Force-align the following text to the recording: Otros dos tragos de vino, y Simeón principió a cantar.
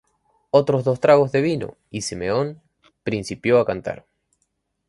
Otros 0.49 0.83
dos 0.83 0.99
tragos 0.99 1.31
de 1.31 1.41
vino, 1.41 1.77
y 1.91 2.01
Simeón 2.01 2.59
principió 3.03 3.59
a 3.59 3.65
cantar. 3.67 4.03